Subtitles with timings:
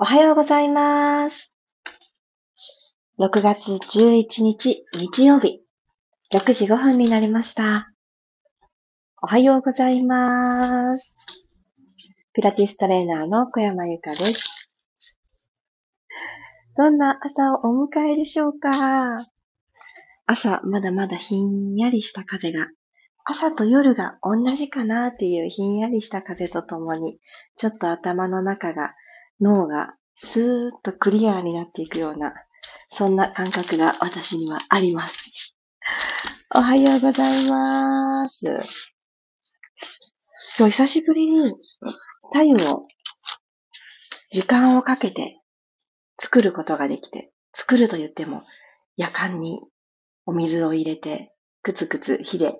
[0.00, 1.52] おはようございます。
[3.18, 5.60] 6月11日日曜日、
[6.32, 7.90] 6時5分になりました。
[9.20, 11.16] おはようございます。
[12.32, 14.70] ピラティストレーナーの小山由かです。
[16.76, 19.18] どんな朝をお迎えでしょうか？
[20.26, 22.68] 朝、まだまだひんやりした風が、
[23.24, 27.18] 朝と夜が同じかなっていうひんやりした風とともに、
[27.56, 28.94] ちょっと頭の中が
[29.40, 32.34] 脳がスーッとクリアになっていくような、
[32.88, 35.56] そんな感覚が私にはあります。
[36.54, 38.46] おはようございます。
[40.58, 41.52] 今日久しぶりに
[42.20, 42.82] 左右を
[44.32, 45.40] 時間をかけて
[46.18, 48.42] 作ることができて、作ると言っても
[48.96, 49.60] 夜間に
[50.26, 51.32] お水を入れて、
[51.62, 52.52] くつくつ火で、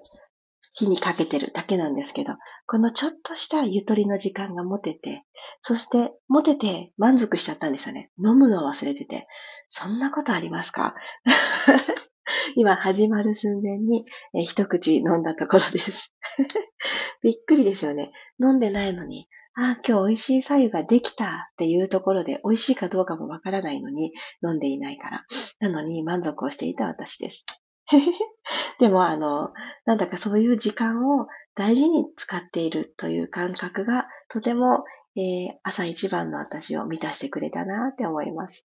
[0.79, 2.35] 火にかけてるだけなんですけど、
[2.67, 5.25] このちょっとしたゆとりの時間が持てて、
[5.61, 8.11] そして持てて満足しちゃったんですよね。
[8.25, 9.27] 飲むのを忘れてて。
[9.69, 10.95] そんなことありますか？
[12.55, 14.05] 今始まる寸前に
[14.35, 16.15] え一口飲んだところです。
[17.23, 18.13] びっくりですよね。
[18.41, 24.13] 飲んでないのに、ああ、今日美味しい左右ができたっていうところで美味しいかどうかもわからないのに
[24.45, 25.25] 飲んでいないから。
[25.59, 27.45] なのに満足をしていた私です。
[28.78, 29.53] でもあの、
[29.84, 34.84] なんだかそういう時間を大事に使っているという感覚がとても、
[35.17, 38.67] えー朝一番の私を満たしてくれたなって思います。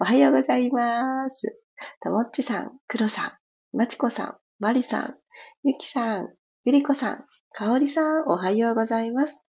[0.00, 1.58] おはようございます。
[2.02, 3.38] ともっちさん、くろさ
[3.72, 5.18] ん、まちこさん、まりさん、
[5.62, 6.28] ゆきさん、
[6.64, 9.46] ゆりこさん、かおりさん、おはようございます。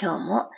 [0.00, 0.50] 今日も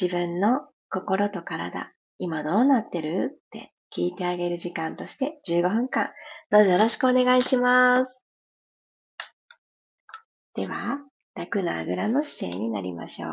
[0.00, 3.30] 自分の心と体、今どうなってる？
[3.34, 6.10] って聞いてあげる時間として15分間、
[6.50, 8.24] どうぞよろしくお願いします。
[10.54, 11.00] では、
[11.34, 13.30] 楽なあぐらの姿勢になりましょう。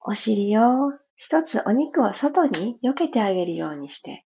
[0.00, 4.24] お尻を一つお肉を外に避けてあげるようにして、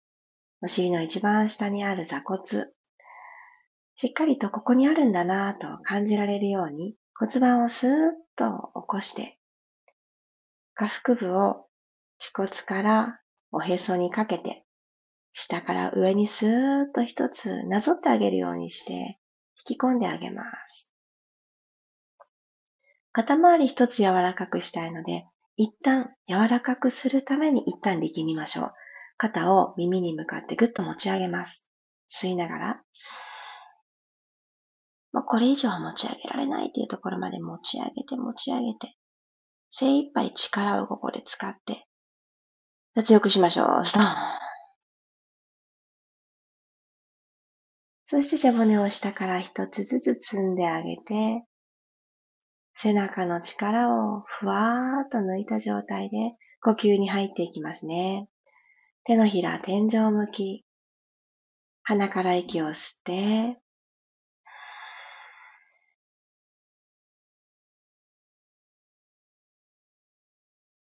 [0.61, 2.43] お尻の一番下にある座骨、
[3.97, 9.39] しっかりとここにあるんだなぁと感じられるように骨盤をスーッと起こして、
[10.75, 11.67] 下腹部を
[12.19, 13.21] 恥骨から
[13.51, 14.65] おへそにかけて、
[15.33, 19.19] 下から上にスーッと一つなぞってあげるようにして、
[19.69, 20.93] 引き込んであげます。
[23.13, 24.93] 肩周り一つ柔らかくしたい。
[24.93, 25.27] ので、
[25.57, 28.73] 一旦柔らかくするために一旦力みましょう。
[29.17, 31.71] 肩を耳に向かってぐっと持ち上げます。
[32.09, 32.37] 吸い。
[32.37, 32.83] ながら、
[35.13, 36.71] もうこれ以上持ち上げられない。
[36.71, 36.85] ってい。
[36.85, 38.97] うところまで持ち上げて持ち上げて、
[39.71, 41.87] 精一杯力をここで使って、
[42.95, 43.85] じゃあ強くしましょう。
[43.85, 44.03] ストン。
[48.05, 51.45] そして背骨を下から一つずつ積んであげて、
[52.73, 58.29] 背中の力をふわーっと抜いた状態で呼吸に入っていきますね。
[59.03, 60.65] 手のひら天井向き。
[61.83, 63.59] 鼻から息を吸って、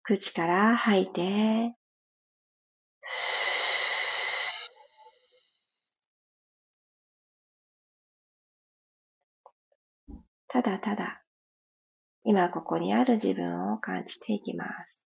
[0.03, 1.77] 口から吐いて、
[10.55, 11.25] ただただ、
[12.23, 15.09] 今ここにある自分を感じていきます。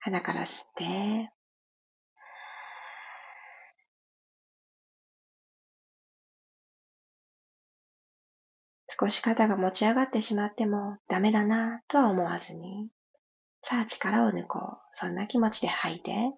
[0.00, 1.30] 鼻から吸って、
[8.88, 12.90] 少し肩が持ち上がってしまってもダメだなとは思わずに、
[13.62, 14.78] さあ力を抜こう。
[14.92, 16.32] そんな気持ちで吐いて、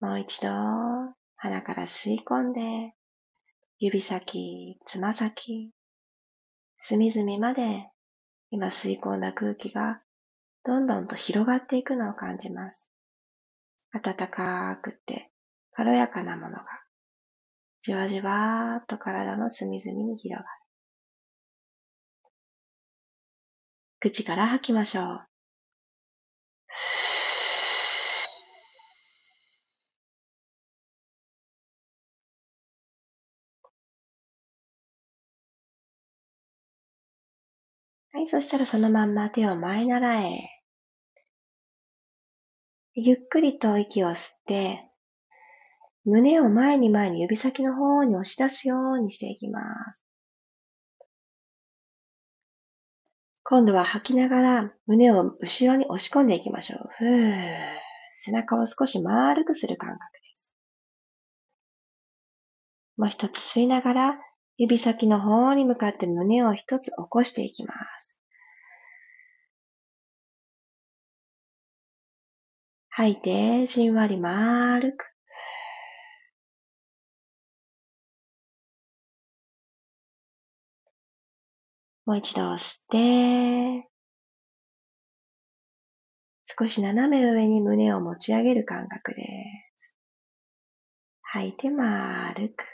[0.00, 0.48] もう一度、
[1.36, 2.94] 鼻から吸い込んで、
[3.78, 5.72] 指先、つま先、
[6.78, 7.90] 隅々まで、
[8.50, 10.00] 今吸い込んだ空気が、
[10.64, 12.92] どんどんと広がっていくのを感じます。
[13.92, 15.32] 暖かくて、
[15.72, 16.64] 軽やかなものが、
[17.80, 20.58] じわじわーっと体の隅々に広がる。
[24.00, 25.28] 口から吐きましょう。
[38.12, 40.40] はい、そしたらそのまんま手を前習え。
[42.94, 44.87] ゆっくりと息を吸って、
[46.08, 49.60] 胸を前に前に指先の方に押し出すようにしていきま
[49.94, 50.06] す。
[53.44, 56.88] 今度は吐きながら胸を後ろに押し込んでいきましょう。
[56.96, 57.32] ふー。
[58.14, 60.56] 背中を少し丸くする感覚です
[62.96, 64.18] もう一つ吸いながら、
[64.56, 68.24] 指先の方に向かって胸を一つ起こしていきます。
[72.88, 75.17] 吐いて、じんわり丸く。
[82.08, 83.86] もう一度吸って、
[86.42, 89.22] 少し斜め上に胸を持ち上げる感覚で
[89.76, 89.98] す。
[91.20, 92.64] 吐いて丸く。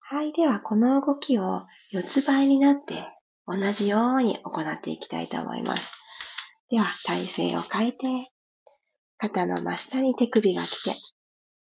[0.00, 0.32] はい。
[0.32, 3.06] では、この動きを四つ倍になって
[3.46, 5.98] 同じように行っていきたいと思います。
[6.70, 8.06] では、体勢を変えて、
[9.18, 10.92] 肩の真下に手首が来て、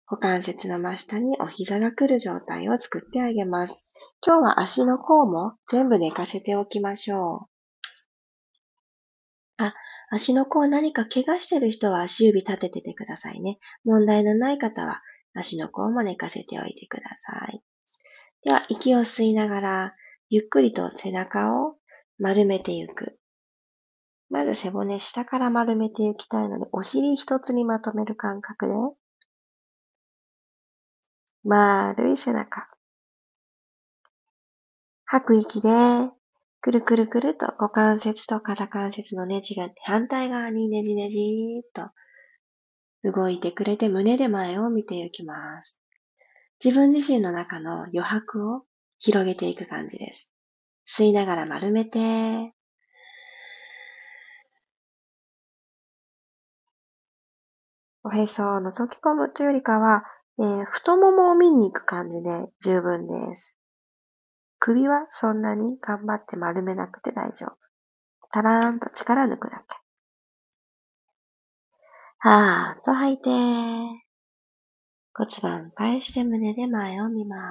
[0.05, 3.91] 股関節の真下にお膝が来る状態を作ってあげます。
[4.25, 7.47] 今日は足の甲も全部寝かせておきましょ
[9.59, 9.63] う。
[9.63, 9.73] あ、
[10.09, 13.59] 足の甲何か怪我してる人は足指立てててくださいね。
[13.83, 15.01] 問題のない方は
[15.33, 17.61] 足の甲も寝かせておいてください。
[18.43, 19.95] では、息を吸いながら、
[20.29, 21.75] ゆっくりと背中を
[22.19, 23.17] 丸めていく。
[24.29, 28.73] まず背骨下から丸めていきたいので、お尻一つにまとめる感覚で、
[31.43, 32.67] 丸い背中。
[35.05, 35.69] 吐く息で、
[36.61, 41.91] くるくるくると股関節と肩関節のネジが反対側にねじねじーっと
[43.11, 45.81] 動いてくれて胸で前を見ていきます。
[46.63, 48.63] 自分自身の中の余白を
[48.99, 50.33] 広げていく感じです。
[50.87, 52.53] 吸いながら丸めて、
[58.05, 60.03] おへそを覗き込むというよりかは、
[60.39, 63.59] えー、太ももを見に行く感じで十分です。
[64.59, 67.57] 首はそんなに頑張って丸めなくて大丈夫。
[68.31, 69.77] たらーんと力抜くだけ。
[72.17, 73.99] はーっと吐いて、骨
[75.41, 77.41] 盤返して胸で前を見ます。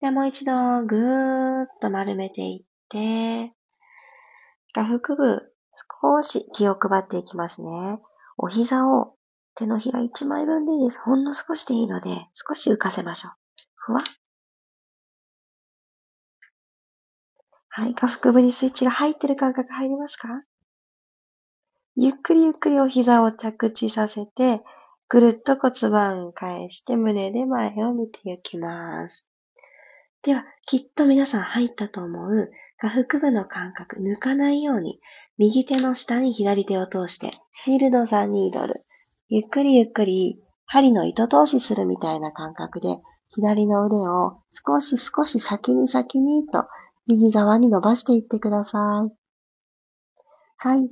[0.00, 3.52] で、もう一度ぐーっと丸めていって、
[4.74, 5.55] 下腹部
[6.02, 7.68] 少し気を配っていきますね。
[8.38, 9.14] お膝を
[9.54, 11.00] 手のひら一枚分でいいです。
[11.00, 13.32] ほんの少しでいいので、少し浮かせましょう。
[13.74, 14.02] ふわ
[17.68, 17.94] はい。
[17.94, 20.44] 下腹部にスイッチが入ってる感覚入りますか？
[21.94, 24.62] ゆっくりゆっくりお膝を着地させて、
[25.08, 29.30] ぐるっと骨盤返して胸で前を見ていきます。
[30.26, 32.50] では、きっと皆さん入ったと思う
[32.80, 34.98] 下腹部の感覚抜かないように、
[35.38, 38.84] 右手の下に左手を通して、シールド3ニードル、
[39.28, 42.98] ゆっくりゆっくり針の糸通しするみたいな感覚で、
[43.30, 46.66] 左の腕を少し少し先に先にと
[47.06, 49.14] 右側に伸ばしていってください。
[50.58, 50.90] はい。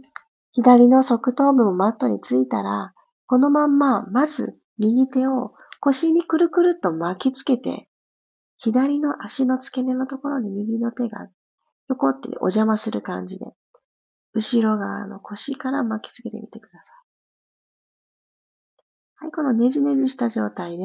[0.53, 2.95] 左の側頭部もマットについたら、
[3.27, 7.89] このまんま、まず右手を腰にくるくるっと巻きつけて、
[8.59, 11.29] 左の足の付け根のところに右の手が
[11.89, 13.47] 横ってお邪魔する感じで、
[14.33, 16.95] 後ろ側の腰から巻きつけてみてください。
[19.25, 20.85] はい、このねじねじした状態で、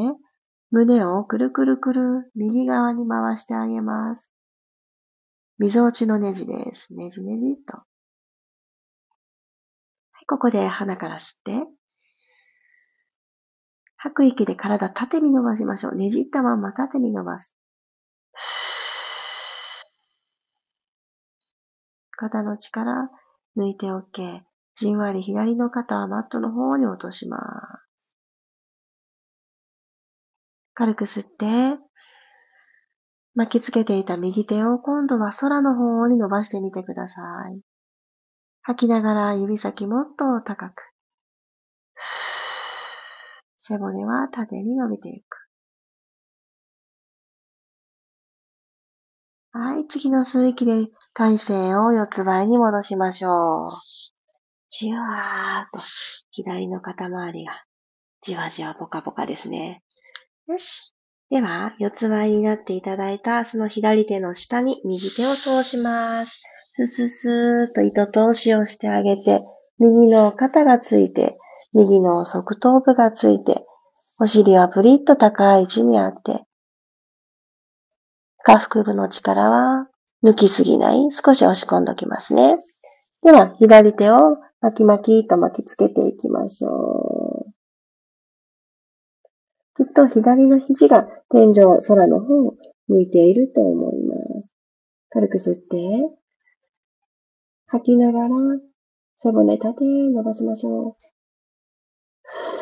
[0.71, 4.33] 胸をくるくるくる右側に回してあげます。
[5.57, 6.95] 溝落ちのネジです。
[6.95, 7.77] ねじねじっと。
[7.77, 7.83] は
[10.21, 11.67] い、ここで鼻から吸って、
[13.97, 15.95] 吐く息で体縦に伸ばしましょう。
[15.95, 17.58] ねじったまま縦に伸ばす。
[22.17, 23.09] 肩の力
[23.57, 24.41] 抜いて OK。
[24.75, 27.39] じんわり左の肩はマットの方に落としま
[27.97, 28.17] す。
[30.73, 31.77] 軽く吸って、
[33.35, 37.21] 巻きつけていた右手を今度は空の方に伸ばしてみてくださ
[37.53, 37.61] い。
[38.61, 40.93] 吐きながら指先もっと高く。
[43.57, 45.48] 背骨は縦に伸びていく。
[49.51, 53.69] はい、次の吸う息で体勢を四つ倍に戻しましょう。
[54.69, 55.79] じわーっと
[56.29, 57.63] 左の肩周りが
[58.21, 59.81] じわじわポカポカですね。
[60.47, 60.93] よし。
[61.29, 66.43] では、四つ倍になっていただいたその左手の下に右手を通します。
[66.75, 69.43] スススーっと糸通しをしてあげて、
[69.79, 71.37] 右の肩がついて、
[71.73, 73.65] 右の側頭部がついて、
[74.19, 76.43] お尻はプリッと高い位置にあって、
[78.49, 79.87] 下腹部の力は
[80.23, 81.11] 抜きすぎない。
[81.11, 82.57] 少し押し込んどきますね。
[83.21, 87.51] では、左手を巻き巻きと巻きつけていきましょう。
[89.75, 92.53] きっと左の肘が天井、空の方を
[92.87, 94.55] 向いていると思います。
[95.09, 96.09] 軽く吸って、
[97.67, 98.35] 吐きながら
[99.15, 102.58] 背骨縦伸ばしましょう。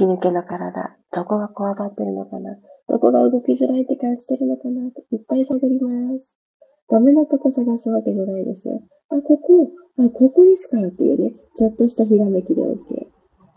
[0.00, 2.56] 起き抜けの体、どこがこわばってるのかな？
[2.88, 4.86] どこが動きづらいって感じてるのかな？
[4.86, 6.40] いっぱい探ります。
[6.88, 8.80] ダメなとこ探すわけじゃないですよ。
[9.10, 12.72] あ、ここ、あ、ここですからっていうね、ちょっとしたひらめきで OK。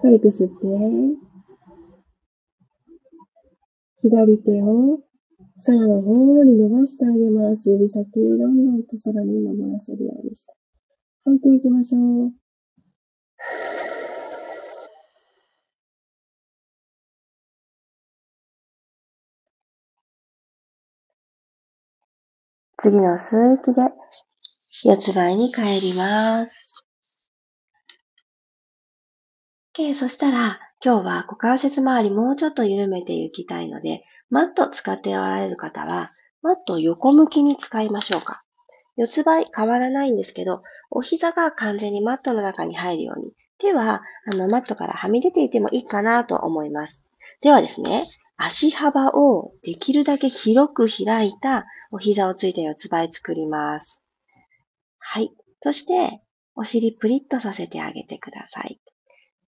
[0.01, 0.55] 軽く吸って、
[3.99, 4.99] 左手を
[5.65, 7.71] 空の方に伸ばしてあげます。
[7.71, 10.53] 指先、どんどんと空に登らせるようにして。
[11.23, 12.31] 吐いていきましょう。
[22.83, 23.81] 次の吸う息で
[24.83, 26.85] 四つ倍に帰ります。
[29.73, 36.09] OK、そしたら今日は股関節周りもうちょっと緩めていきたいので、マット使っておられる方は、
[36.41, 38.43] マットを横向きに使いましょうか。
[38.97, 40.61] 四つ倍変わらないんですけど、
[40.91, 47.05] お膝が完全にマットの中に入るように、手はあのマットからはみ出ていてもいいかなと思います。
[47.39, 48.03] ではですね、
[48.45, 54.03] 足幅をできるだけ広く開いたお膝をついた四つ倍作ります。
[54.99, 55.31] はい。
[55.61, 56.21] そして、
[56.53, 58.81] お尻プリッとさせてあげてください。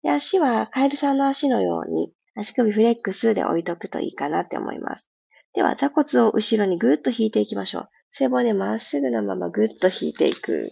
[0.04, 5.12] で、足はカエルさんの足のように足首フレックスで置いとくといいかなって思います。
[5.56, 7.90] では、座骨を後ろにぐーっと引いていきましょう。
[8.12, 10.70] 背骨まっすぐのままぐっと引いていく。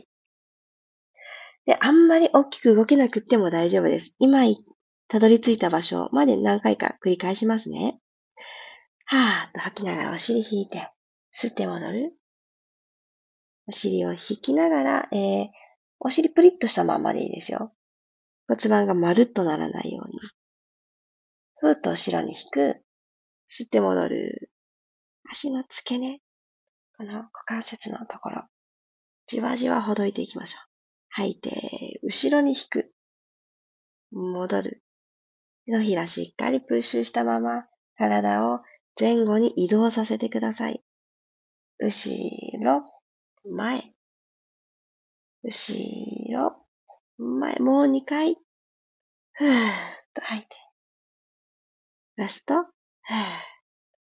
[1.66, 4.16] で、あんまり大きく動けなくっても大丈夫です。
[4.20, 4.44] 今、
[5.08, 8.00] たどり着いた場所まで何回か繰り返しますね。
[9.13, 10.89] はーっと吐きながらお尻引いて、
[11.36, 12.13] 吸って戻る。
[13.68, 15.48] お尻を引きながら、えー、
[16.00, 17.74] お尻プリッとしたままでいいですよ。
[18.48, 20.18] 骨盤がまるっとならないように。
[21.58, 22.82] ふーっと後ろに引く。
[23.50, 24.50] 吸って戻る。
[25.30, 26.22] 足の付け根。
[26.98, 28.44] この股関節のところ。
[29.27, 30.62] じわじわほどいていきましょう。
[31.10, 32.94] 吐いて、後ろに引く。
[34.12, 34.82] 戻る。
[35.65, 37.65] 手のひらしっかりプッシュしたまま、
[37.98, 38.62] 体を
[39.00, 40.83] 前後に移動させてください。
[41.79, 42.15] 後
[42.63, 42.83] ろ、
[43.50, 43.93] 前、
[45.43, 46.55] 後ろ、
[47.17, 48.36] 前、もう2回、
[49.33, 49.51] ふーっ
[50.13, 50.48] と吐いて。
[52.17, 52.67] ラスト、ふー、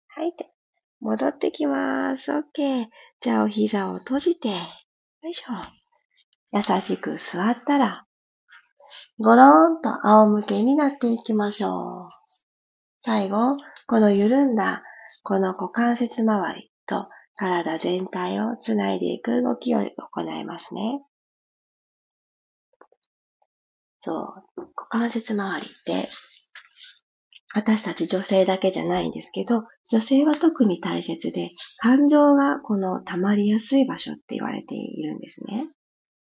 [0.10, 0.54] 吐いて。
[1.00, 2.32] 戻ってきます。
[2.32, 2.88] OK。
[3.20, 4.56] じゃあお膝を閉じて、よ
[5.30, 5.52] いしょ。
[6.54, 8.06] 優しく座ったら、
[9.20, 12.10] ゴローンと仰向けになっていきましょう。
[13.06, 14.82] 最後、この緩んだ、
[15.24, 21.02] この股関節周りと体全体をつないでいく動きを行いますね。
[24.00, 24.16] そう、
[24.58, 26.08] 股関節周りって、
[27.54, 35.68] 私たち女性だけじゃないんですけど、女性は特に大切で、感情がこの溜まりやすい場所って言われているんですね。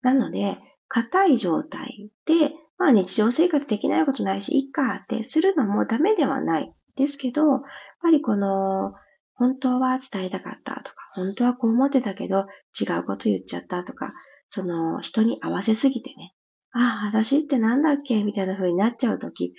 [0.02, 0.56] なので、
[0.86, 7.60] 硬い状態で、まあ日常生活できないことないし、いっかってするのもダメではないですけど、やっ
[8.02, 8.92] ぱりこの、
[9.34, 12.46] 本当は伝えたかったとか、本当はこう思ってたけど、
[12.80, 14.10] 違うこと言っちゃったとか、
[14.48, 16.34] その人に合わせすぎてね、
[16.72, 18.24] ああ、私ってなんだっけ？
[18.24, 19.54] みたいな風になっちゃうとき、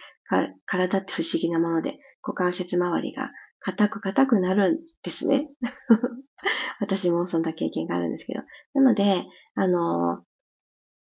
[0.66, 5.50] 体って不思議なもので、股関節周りが硬く硬くなるんですね。
[6.80, 8.42] 私もそんな経験があるんですけど。
[8.76, 10.24] なので、あの、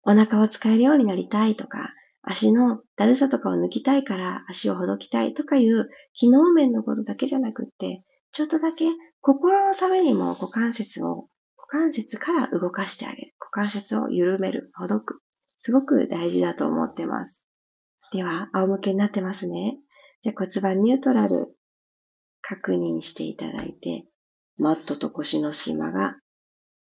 [0.03, 1.93] お腹を使えるようになりたいとか、
[2.23, 8.85] 足のだるさとかを抜きたいから足をほどきたいとかいう機能面のことだけじゃなくって、ちょっとだけ
[9.21, 11.27] 心のためにも股関節を、
[11.57, 13.35] 股関節から動かしてあげる。
[13.39, 15.21] 股関節を緩める、ほどく。
[15.59, 17.45] すごく大事だと思ってます。
[18.11, 19.77] では、仰向けになってますね。
[20.21, 21.55] じゃあ骨盤ニュートラル
[22.41, 24.05] 確認していただいて、
[24.57, 26.17] マットと腰の隙間が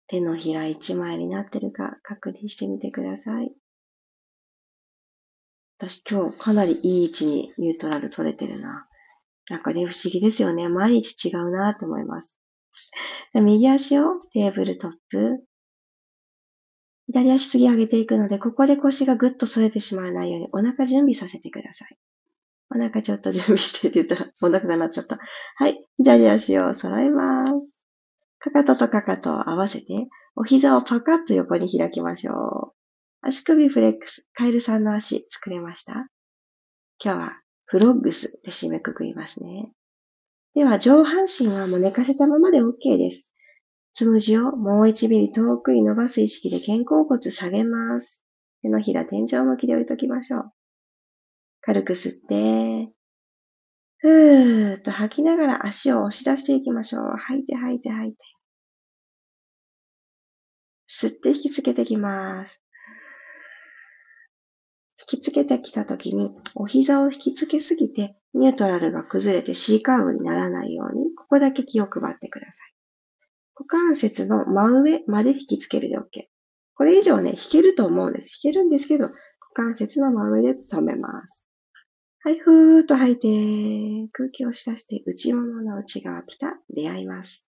[0.07, 3.53] 手のひら一枚になってるか確認してみてください。
[5.79, 8.87] 私今日かなりいい位置にニュートラル取れてるな。
[9.51, 10.69] なんかね、不思議ですよね。
[10.69, 12.39] 毎日違うなと思います。
[13.35, 15.45] 右足をテーブルトップ。
[17.07, 21.99] 左足次上げていくので、ここで腰がぐっと添えてしまわないようにお腹準備させてください。
[22.71, 25.19] お腹ちょっと準備してって言ったら お腹が鳴っちゃった。
[25.57, 25.85] はい。
[25.99, 27.85] 左足を揃えます。
[28.39, 29.87] かかととかかとを合わせて、
[30.37, 32.84] お膝をパカッと横に開きましょう。
[33.27, 36.11] 足首フレックス、カエルさんの足作れました？
[37.03, 39.73] 今日はフロッグスで締めくくりますね。
[40.55, 43.33] では、上半身はもう寝かせたままで OK です。
[43.95, 48.27] つむじをもう1ミリ遠くに伸ばす意識で肩甲骨下げます。
[48.61, 50.53] 手のひら天井向きで置いときましょう。
[51.63, 52.93] 軽く吸って、
[54.01, 57.03] ふーっと吐きながら足を押し出していきましょう。
[57.17, 58.19] 吐いて吐いて吐いて。
[60.91, 62.64] 吸って引きつけてきます。
[65.01, 72.75] 引きつけてきたときに、お膝を引きつけすぎて、ニュートラルが崩れて C カーブにならないように、ここだけ気を配ってください。
[73.57, 76.27] 股関節の真上まで引きつけるで OK。
[76.75, 78.41] これ以上ね、引けると思うんです。
[78.45, 79.15] 引けるんですけど、股
[79.55, 81.49] 関節の真上で止めます。
[82.21, 87.51] はい、ふーっと吐いて、空気を押し出して内ももの内側ピタ出会います。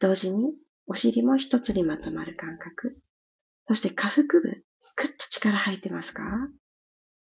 [0.00, 0.54] 同時に、
[0.86, 2.98] お尻も一つにまとまる感覚。
[3.68, 4.64] そして下腹部、
[4.96, 6.22] ぐっと力入ってますか？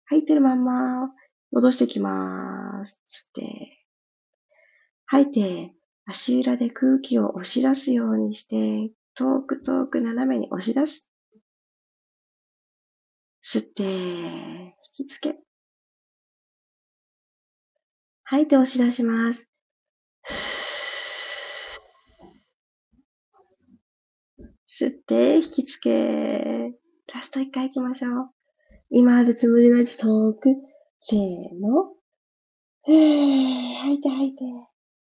[0.06, 1.10] 吐いてるまんま、
[1.52, 3.04] 戻してきます。
[3.06, 3.86] 吸って。
[5.06, 5.74] 吐いて、
[6.06, 11.12] 足裏で空気を押し出すようにして、遠く遠く斜めに押し出す。
[13.42, 15.40] 吸って、引きつけ。
[18.24, 19.54] 吐いて押し出します。
[24.68, 26.74] 吸って、引きつけ。
[27.14, 28.30] ラスト一回行きましょう。
[28.90, 30.56] 今あるつもりの位置遠く。
[31.00, 31.20] せー
[31.60, 31.94] の。
[32.88, 34.44] えー吐いて吐いて。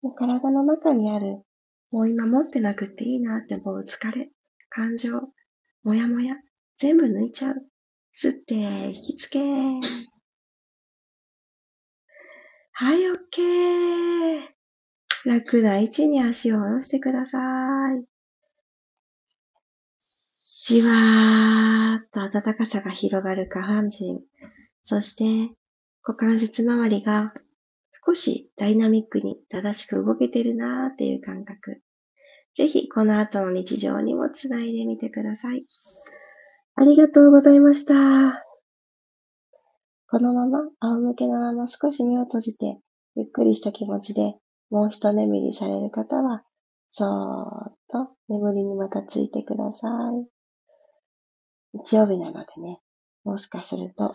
[0.02, 1.42] もう体の中にある、
[1.90, 4.30] もう今持ってなくていいなって思う疲れ、
[4.68, 5.20] 感情、
[5.82, 6.36] もやもや、
[6.76, 7.54] 全部抜いちゃう。
[8.14, 9.40] 吸って、引きつけ。
[12.72, 14.40] はい、オッケー。
[15.24, 18.15] 楽な位置に足を下ろしてください。
[20.68, 24.18] じわーっと暖かさが広がる下半身。
[24.82, 25.54] そして、
[26.02, 27.32] 股関節周りが
[28.04, 31.82] 少しダイナミックに正しく動けてるなーっていう感覚。
[32.52, 35.64] ぜひ、この後の日常にもつないでみてください。
[36.74, 38.44] ありがとうございました。
[40.10, 42.76] このまま仰向けのまま少し目を閉じて、
[43.14, 44.34] ゆっくりした気持ちで
[44.70, 46.42] もう一眠りされる方は、
[46.88, 50.35] そーっと眠りにまたついてください。
[51.76, 52.80] 日曜日なのでね、
[53.24, 54.14] もしかすると、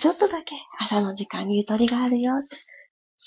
[0.00, 2.34] ちょっとだけ朝の時間にゆとりがあるよ。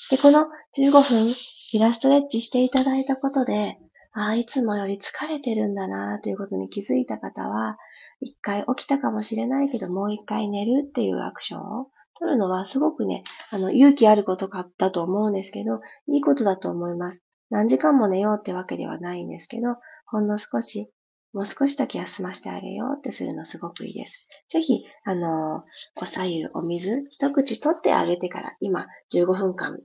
[0.09, 1.33] で、この15分、
[1.73, 3.77] イラストレッチしていただいたことで、
[4.13, 7.77] ああ、いつもより疲れてるんだなということに気づいた方は、
[8.21, 17.25] 一回起きたかもしれないけど、もう一回寝るっていうアクションを取るのはすごくね、あの、勇気あることかだと思うんですけど、いいことだと思います。
[17.49, 20.91] 何時間も寝ようってわけではないんですけど、ほんの少し、
[21.35, 24.29] もう少しだけ休ませてあげようってするのすごくいいです。
[24.47, 25.65] ぜひ、あの、
[25.97, 29.77] お左右お水一口取ってあげてから今15分間、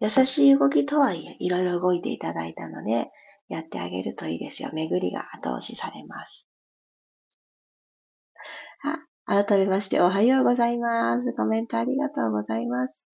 [0.00, 3.10] 優しい動きとはいえいろいろ動いていただいたので、
[3.48, 4.68] やってあげるといいですよ。
[4.74, 6.46] 巡りが後押しされます。
[9.26, 11.32] あ、改めましておはようございます。
[11.32, 13.08] コメントありがとうございます。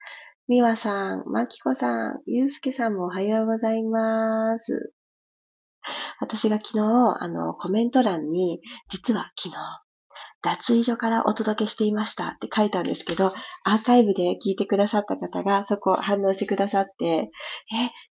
[0.49, 4.93] みわさん、まきこさん、ゆうすけさんもおはようございます。
[6.21, 9.57] 私が昨日、あの、コメント欄に、実は昨日、
[10.43, 13.33] 脱衣所からお届けしていましたって書いたんですけど、
[13.65, 17.31] アーカイブで聞いてくださった方がそこ反応してくださって、え、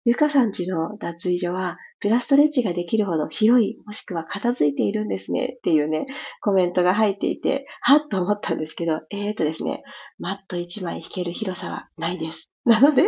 [0.04, 6.08] ゆかさんちの脱衣所はピラストレッチができるほど広い、もしくは片付いているんですねっていうね、
[6.42, 9.84] コメントが入っていて、はっと思ったんですけど、えーとですね、
[10.20, 12.52] マット1枚引ける広さはないです。
[12.66, 13.04] なので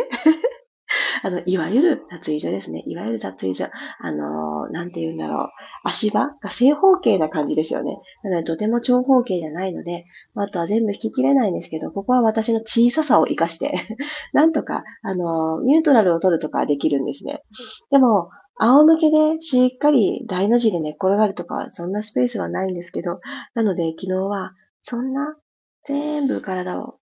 [1.22, 2.82] あの、いわゆる脱衣所ですね。
[2.86, 3.66] いわゆる脱衣所。
[4.00, 5.48] あの、なんて言うんだろう。
[5.84, 7.98] 足場が正方形な感じですよね。
[8.24, 10.04] なので、とても長方形じゃないので、
[10.34, 13.74] あとは全部引き切れないんですけど、ここは私の小ささを活かして
[14.32, 17.42] なんとか、あの、ニュートラルを取るとかできるんですね。
[17.90, 23.20] でも、仰向けでしっかり大の字で寝っ転がるとか、そんなスペースはないんですけど、
[23.54, 24.52] なので昨日は、
[24.82, 25.36] そんな
[25.84, 26.98] 全部体を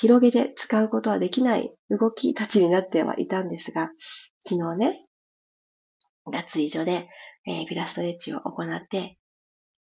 [0.00, 3.90] 広げて使うことはできない動きたちになってはいたんですが、
[4.40, 5.04] 昨日ね、
[6.32, 7.06] 脱衣所で、
[7.46, 9.18] えー、ピラストレッチを行って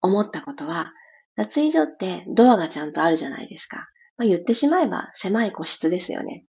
[0.03, 0.93] 思ったことは、
[1.37, 3.88] 脱衣所ってドアがちゃんとあるじゃないですか。
[4.19, 6.45] まあ、言ってしまえば狭い個室ですよね。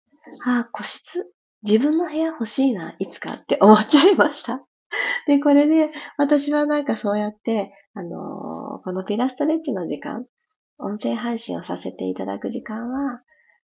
[0.46, 1.32] ああ、個室？
[1.62, 4.64] 自分の部屋欲しいな、いつかって思っちゃいました。
[5.26, 10.24] で、これで、私はなんかそうやって、あのー、このピラストレッチの時間、
[10.78, 13.22] 音声配信をさせていただく時間は、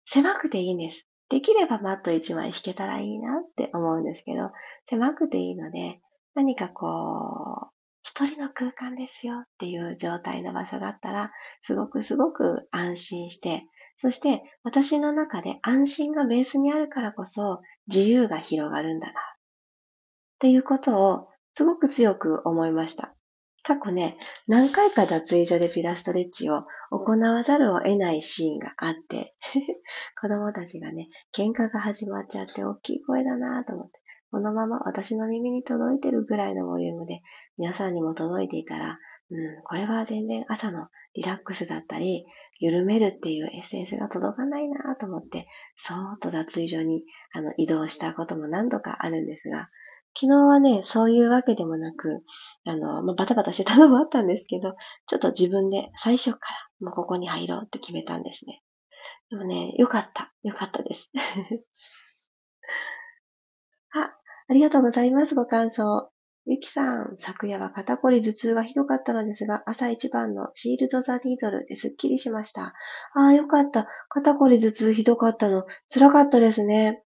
[0.04, 1.06] 狭くていいんです。
[1.28, 4.50] できればマット1枚引けたらいいなって思うんですけど、
[4.88, 6.00] 狭くていいので、
[6.34, 11.32] 何かこう、一人の空間ですよっていう状態の場所があったら、
[11.62, 13.62] すごくすごく安心して、
[13.96, 19.12] そして私の中で安心がベースにあるからこそ自由が広がるんだな。
[19.12, 19.14] っ
[20.38, 23.14] ていうことをすごく強く思いました。
[23.70, 24.16] 過去ね、
[24.48, 29.36] 何回か脱衣所でピラストレッチを行わざるを得ないシーンがあって、
[30.20, 34.00] 子供たちがね、喧嘩が始まっちゃって大きい声だなと思って、
[34.32, 37.22] このまま私の耳に届いてるぐらいのボリュームで
[37.58, 38.98] 皆さんにも届いていたら、
[39.30, 42.26] うん、これは全然朝のリラックスだったり、
[42.58, 49.68] 緩めるっていうエッセンスが届かないなと思って、そーっと脱衣所にあの移動したことも何度かあるんですが、
[50.14, 52.22] 昨日はね、そういうわけでもなく、
[52.64, 54.74] あの、まあ、バタバタしてたのもあったんですけど、
[55.06, 56.38] ちょっと自分で最初か
[56.80, 58.62] らもうここに入ろうって決めたんですね。
[59.30, 60.32] でもね、よかった。
[60.42, 61.12] よかったです。
[63.94, 64.12] あ、
[64.48, 66.10] ありがとうございます、ご感想。
[66.46, 72.74] ゆきさん、昨夜は肩こり頭痛がひどかったのですが、朝一番のシールドザニードルですっきりしました。
[73.14, 73.86] ああ、よかった。
[74.08, 77.04] 肩こり頭痛ひどかったの、辛かったですね。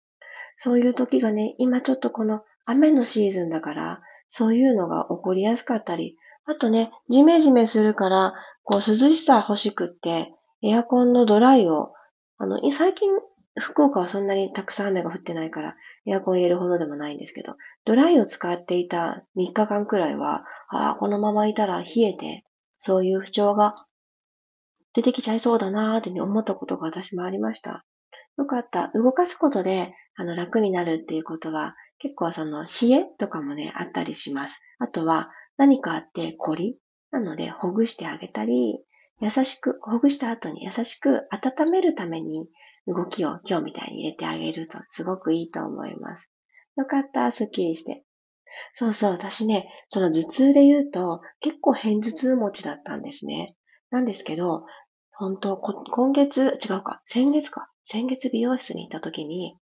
[0.58, 11.94] そういう時がね、今ちょっとこの雨のシーズンだから、そういうのが起こりやすかったり、あとね、ジメジメするから、こう涼しさ欲しくって、エアコンのドライを、
[12.38, 13.10] あの、最近、
[13.60, 22.44] 福岡はそんなにたくさん雨が降ってないから、エアコン入れるほどでもないんですけど、ドライを使っていた3日間くらいは、ああ、このままいたら冷えて、
[22.80, 23.76] そういう不調が
[24.94, 27.86] 出てきちゃいそうだなーって思ったことが私もありました。
[28.38, 28.90] よかった。
[28.96, 34.62] 動かすことで、あの、楽になるっていうことは、結構その冷えとかもね、あったりします。
[34.78, 36.78] あとは何かあって凝り
[37.12, 38.84] なのでほぐしてあげたり、
[39.22, 42.50] 優しく、ほぐした後に優しく温めるために
[42.88, 46.30] 動きを今日みたいに入れてあげるとすごくいいと思います。
[46.76, 48.04] よかった、すっきりして。
[48.74, 53.56] そうそう、私ね、その頭痛で言うと結構偏頭痛持ちだったんですね。
[53.92, 54.66] なんですけど、
[55.14, 57.70] 本当今月、違うか、先月か。
[57.86, 59.58] 先月美容室に行った時に、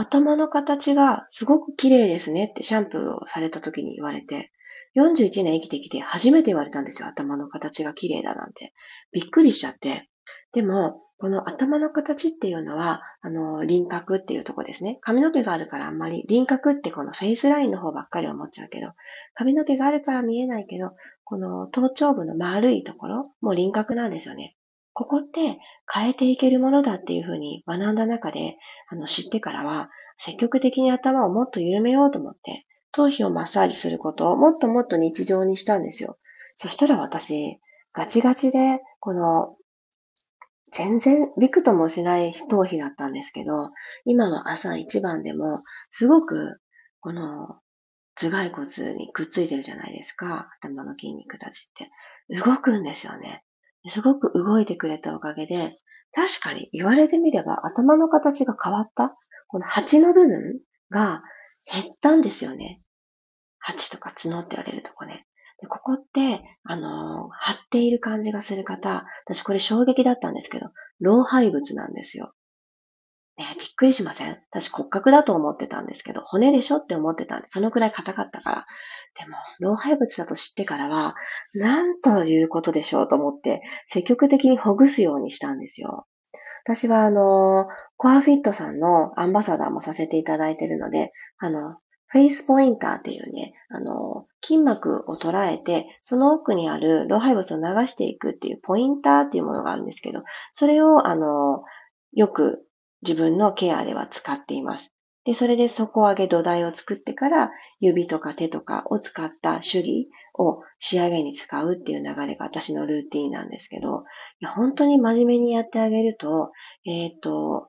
[0.00, 4.52] 頭の形がすごく綺麗ですねってシャンプーをされた時に言われて、
[4.96, 7.08] 41年生きてきて初めて言われたんですよ。
[7.08, 8.72] 頭の形が綺麗だなんて。
[9.12, 10.08] びっくりしちゃって。
[10.52, 14.98] でも、この頭の形っていうのは、あの、輪郭っていうとこですね。
[15.00, 18.92] 髪の毛があるからあんまり、輪郭ってこのフェイスラインの方ばっかり思っちゃうけど、
[19.34, 20.92] 髪の毛があるから見えないけど、
[21.24, 24.54] この頭頂部の丸いところも輪郭なんですよね。
[24.98, 28.56] ここって変えていけるものだっていうふうに学んだ中で、
[28.88, 36.18] あの、知ってからは、積極的に頭をもっと緩めようと思って、頭皮をマッサージすることをもっともっと日常にしたんですよ。
[36.56, 37.60] そしたら私、
[37.92, 39.54] ガチガチで、この、
[40.72, 43.68] 全然びくともしない頭皮だったんですけど、
[44.04, 46.60] 今は朝一番でも、すごく、
[46.98, 47.60] この、
[48.16, 50.50] 頭蓋骨にくっついてるじゃないですか。
[50.60, 51.88] 頭の筋肉たちって。
[52.42, 53.44] 動くんですよね。
[53.88, 55.76] すごく動いてくれたおかげで、
[56.14, 59.14] 確かに言われてみれば頭の形が変わった。
[59.48, 61.22] この鉢の部分が
[61.72, 62.80] 減ったんですよね。
[63.58, 65.26] 鉢とか角って言われるとこね。
[65.60, 70.66] でここって、あのー、張っている感じがする方、私これ衝撃だったんですけど、
[71.00, 72.32] 老廃物なんですよ。
[73.38, 74.36] ねびっくりしません？
[74.50, 78.66] 私骨格だと思ってたんですけど、骨でしょって思ってたんで、そのくらい硬かったから。
[79.18, 81.14] でも、老廃物だと知ってからは、
[81.54, 86.06] なんということでしょうと思って、積極的にほぐすようにしたんですよ。
[86.64, 100.22] 私は、あの、コアフィットさんのアンバサダーもさせていただいているので、あの、フェイスポインターっていうね、あの、筋膜を捉えて、その奥にある老廃物を流していくっていうポインターっていうものがあるんですけど、
[100.52, 101.62] それを、あの、
[102.12, 102.64] よく
[103.02, 104.94] 自分のケアでは使っています。
[105.24, 110.08] で、それで底上げ土台を作ってから指とか手とかを使った手技
[110.38, 114.04] を仕上げに使うっていう流れが私のルーティンなんですけど、
[114.40, 116.50] いや本当に真面目にやってあげると、
[116.86, 117.68] えっ、ー、と、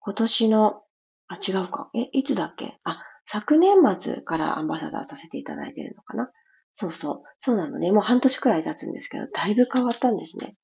[0.00, 0.82] 今年の、
[1.26, 1.90] あ、違うか。
[1.94, 2.78] え、いつだっけ？
[2.84, 6.30] あ、昨年末からアンバサダーさせていただいてるのかな？
[6.72, 7.22] そうそう。
[7.38, 10.56] そうなので、もう半年くらい経つんですけど、だいぶ変わったんですね。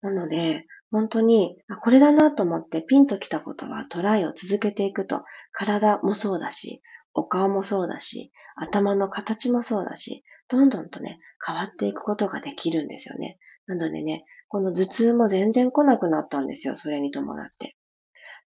[0.00, 6.82] なので、本当に、これだなと思ってピンときたことはトライを続けていくと、体もそうだし、
[7.14, 13.38] お顔もそうだし、頭の形もそうだし、どんどんとね、変わっていくことができるんですよね。
[13.66, 17.74] なのでね、この頭痛も全然来なくなったんですよ、それに伴って。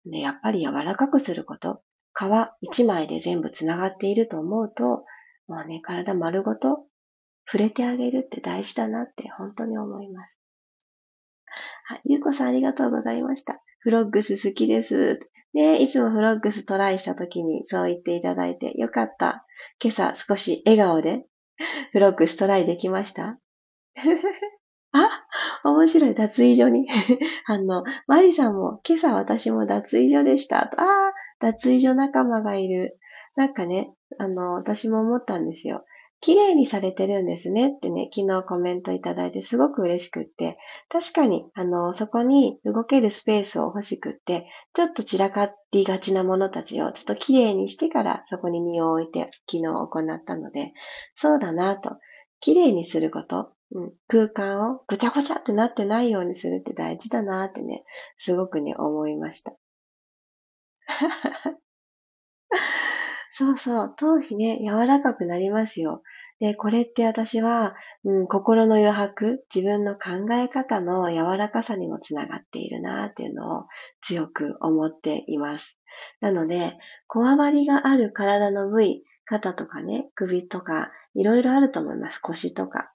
[0.05, 1.81] で、やっぱり柔らかくすること、
[2.13, 2.25] 皮
[2.61, 5.05] 一枚で全部繋がっていると思うと、
[5.49, 6.85] もうね、体丸ごと
[7.47, 10.44] 触れてあげるって大事だなって本当に思います。
[11.87, 13.61] はい、ゆうこさんありがとうございました。
[13.81, 15.21] フロッグス好きです。
[15.53, 19.45] ねいつもフロッグストライした時にそう言っていただいてよかった。
[19.83, 21.27] 今朝少し笑顔で
[21.93, 23.39] フロッグストライできました？
[24.93, 25.25] あ、
[25.65, 26.15] 面白い。
[26.15, 26.87] 脱衣所に
[27.47, 30.63] あの、マリさんも今朝私も脱衣所でした。
[30.63, 32.99] ああ脱衣所仲間がいる。
[33.37, 35.85] なんかね、あの、私も思ったんですよ。
[36.25, 40.57] 綺麗にされてるんですねってね、昨日コメントいただいてすごく嬉しくって、
[40.89, 50.73] 確かに、あの、そこに動けるスペースを欲しくって、ちょっと散らかりがちなものたちをちょっと綺麗にしてからそこに身を置いて昨日行ったので、
[51.15, 51.99] そうだなと、
[52.41, 57.85] 綺麗にすること、うん、空間をぐちゃぐちゃってなってないようにするって大事だなってね、
[58.17, 59.53] すごくね、思いました。
[63.37, 66.03] そうそう、頭皮ね、柔らかくなりますよ。
[66.41, 73.65] で、これって私は、うん、心の余白、自分の考え方の柔らかさにもつながっているなっていうのを
[74.01, 75.79] 強く思っています。
[76.21, 82.19] なので、こわばりがある体の部位、肩とかね、首とか、いろいろあると思います。
[82.19, 82.91] 腰とか。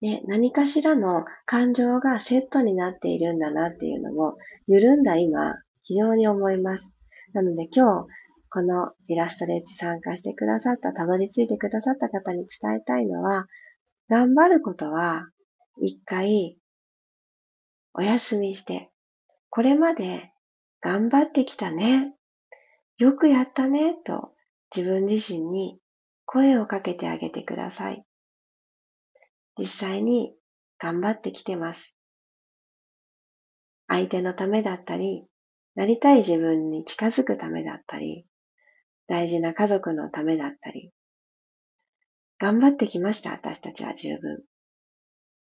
[0.00, 6.92] ね、何かしらの感情がセットになっているんだなっていうのも、緩んだ今、非常に思います。
[7.32, 8.06] なので今日、
[8.50, 13.46] このイラストレッチ参加してくださった、たどり着いてくださった方に伝えたいのは、
[14.08, 15.28] 頑張ることは、
[15.80, 16.58] 一回、
[17.94, 18.90] お休みして、
[19.50, 20.32] これまで
[20.80, 22.14] 頑張ってきたね、
[22.96, 24.32] よくやったね、と
[24.74, 25.78] 自分自身に
[26.24, 28.04] 声をかけてあげてください。
[29.58, 30.34] 実際に
[30.78, 31.96] 頑張ってきてます。
[33.88, 35.26] 相手のためだったり、
[35.74, 38.26] なりたい自分に近づくためだったり、
[39.08, 40.92] 大事な家族のためだったり、
[42.38, 44.44] 頑張ってきました、私たちは十分。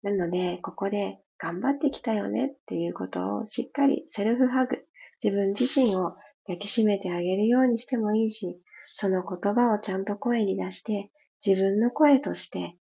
[0.02, 4.86] なので、ここで頑張ってきたよねっていうことをしっかりセルフハグ、
[5.22, 6.14] 自分自身を
[6.46, 8.58] 抱きしめてあげるようにしてもいいし、
[8.94, 11.10] その言葉をちゃんと声に出して、
[11.44, 12.76] 自分の声として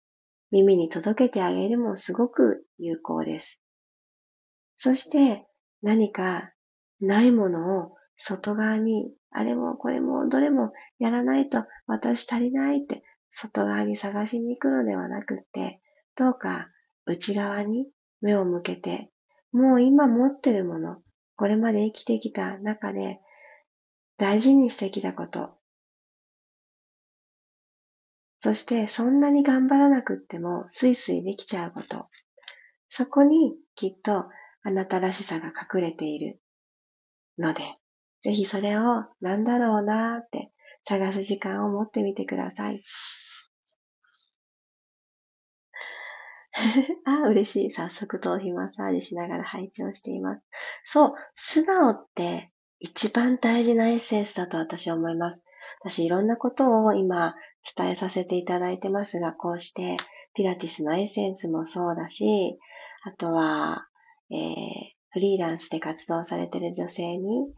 [0.52, 3.62] 耳に届けてあげるもすごく有効です。
[4.78, 5.46] そして
[5.82, 6.54] 何か
[7.02, 15.82] ないものを外側に、あれもこれもどれもやらないと私足りないって外側に探しに行くのではなくって、
[16.16, 16.70] どうか
[17.06, 17.86] 内側に
[18.22, 19.12] 目を向けて、
[19.52, 21.02] もう今持ってるもの、
[21.36, 23.20] これまで生きてきた中で
[24.18, 25.50] 大事にしてきたこと、
[28.38, 32.08] そしてそんなに頑張らなくってもスイスイできちゃうこと、
[32.88, 34.30] そこにきっと
[34.64, 36.40] あなたらしさが隠れている
[37.38, 37.64] ので、
[38.26, 40.50] ぜひそれをなんだろうなーって
[40.82, 42.82] 探す時間を持ってみてください。
[47.06, 47.72] あ、嬉しい。
[47.72, 50.42] 早速頭皮マッサージしながら配置をしています。
[50.86, 55.46] そう、素直って一番大事なエッセンスだと私は思います。
[55.82, 57.36] 私いろんなことを今
[57.78, 59.98] 伝えさせていただいてますが、こうして
[60.34, 62.58] ピラティスのエッセンスもそうだし、
[63.04, 63.86] あとは、
[64.32, 67.54] えー、フリーランスで活動されてる女性に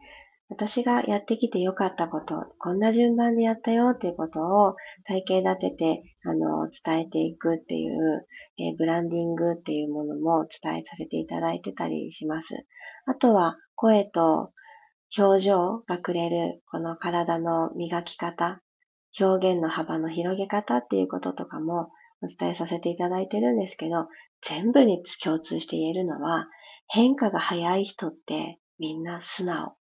[0.50, 8.26] 私がやってきてよかったこと、こんな順番でやったよっていうことを体系立てて、あの、伝えていくっていう、
[8.58, 12.66] えー、ブランディングっていうものも伝えさせていただいてたりします。
[13.04, 14.52] あとは、声と
[15.16, 18.60] 表情がくれる、この体の磨き方、
[19.20, 21.90] 表現の幅の広げ方っていうこととかも
[22.22, 24.08] お伝えさせていただいてるんですけど、
[24.40, 26.48] 全部に共通して言えるのは、
[26.88, 29.77] 変化が早い人ってみんな素直。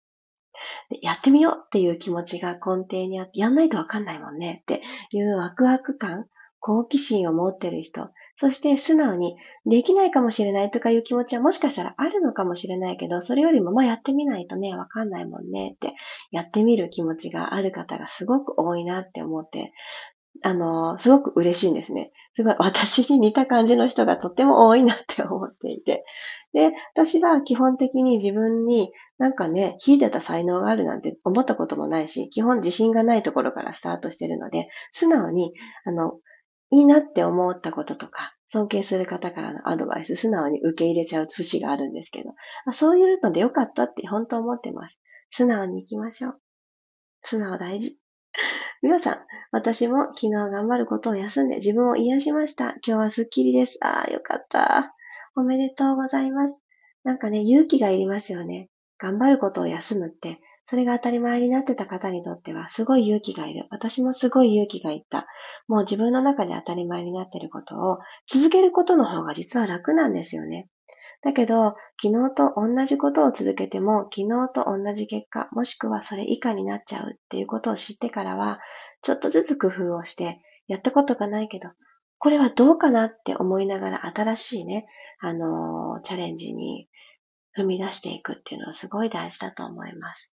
[1.02, 6.26] やってみようっていう気持ちが根底にあって、やんないとわかんないもんねっていうワクワク感、
[6.60, 9.36] 好奇心を持ってる人、そして素直に
[9.66, 15.94] できないかもしれないとかいう気持ちはもしかしたらあるのかもしれないけど、それよりもまあやってみないとね、わかんないもんねって
[16.32, 19.72] やってみる気持ちがある方がすごく多いなって思って、
[20.41, 22.12] あの、すごく嬉しいんですね。
[22.34, 26.04] すごい私に似た感じの人がとっても多いなって思っていて。
[26.54, 35.54] で、私は基本的に自分になんかね、秀でた才能があるなんて思ったこともないし、基本自信がないところからスタートしてるので、素直に、
[35.86, 36.19] あの、
[36.72, 42.32] いいなって思ったこととか、尊敬する方からのアドバイス、素直に受け入れちゃう節があるんですけど、
[42.72, 45.00] そういうのでよかったって本当思ってます。
[45.30, 46.39] 素直に行きましょう。
[47.24, 48.00] 素直大事。
[48.84, 49.17] 皆さん、
[49.52, 52.72] 私も昨日頑張ることを休んで自分を癒しました。
[52.72, 53.80] 今日はスッキリです。
[53.82, 54.93] ああ、よかった。
[55.38, 56.65] おめでとうございます。
[57.06, 58.67] なんかね、勇気がいりますよね。
[58.98, 63.67] 頑張ることを休むって、それが当たり前になってた方にとってはすごい勇気がいる。
[63.69, 65.28] 私もすごい勇気がいった。
[65.69, 70.67] もう自分の中で当たり前になっていることを続けることの方が実は楽なんですよね。
[71.22, 78.60] だけど、昨日と同じことを続けても、昨日と同じ結果、もしくはそれ以下になっちゃうっていうことを知ってからは、
[79.02, 81.70] ちょっとずつ工夫をして、やったことがないけど、
[82.18, 84.86] これはどうかなって思いながら新しいね、
[85.20, 86.88] あのー、チャレンジに
[87.58, 90.34] 踏み出していくっていうのはすごい大事だと思います。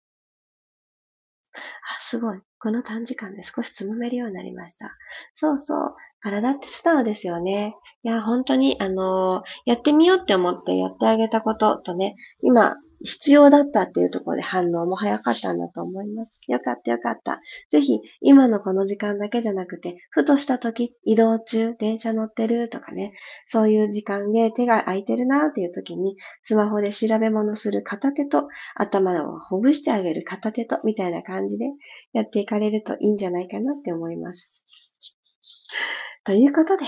[1.53, 1.59] あ、
[2.01, 2.39] すごい。
[2.59, 4.95] この短時間で少しつまめるようになりました。
[5.33, 5.95] そうそう。
[6.19, 7.75] 体って素直ですよね。
[8.03, 16.31] いや、本当に、あのー、やってみようって思ってやってあげたこととね、今、必要だったっていうところで反応も早かったんだと思います。
[16.47, 17.39] よかったよかった。
[17.69, 23.13] ぜひ、今のこの時間だけじゃなくて、ふとした時、移動中、電車乗ってるとかね、
[23.45, 31.65] そういう時間で手が空いてるなっていう時に、スマホで調べ物する片手と、頭をほぐしてあげる片手と、みたいな感じで
[32.13, 34.65] やっていかれるといいんじゃないかなって思います。
[36.23, 36.85] ということで、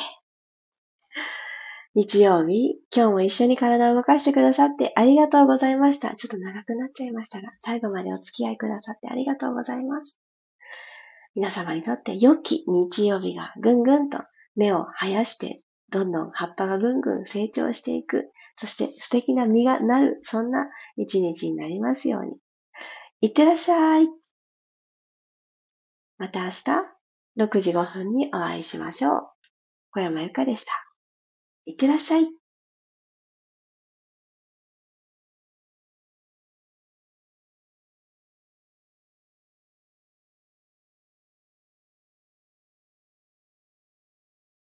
[1.95, 6.15] 日曜日、今日も一緒に体を動かしてくださってありがとうございました。
[6.15, 10.19] ちょっと長くなっちゃいましたが、最後までお付き合いくださってありがとうございます。
[11.35, 14.19] 皆様にとって良き日曜日がぐんぐんと
[14.55, 22.37] 芽を生やして、どんどん葉っぱがぐんぐん成長していく、そして素敵な実がなる、そんな一日になりますように。
[23.21, 24.07] いってらっしゃい。
[26.19, 26.63] また明日
[27.37, 29.21] 6時5分にお会いしましょう。
[29.91, 30.73] 小山由かでした。
[31.63, 32.38] いってらっしゃい。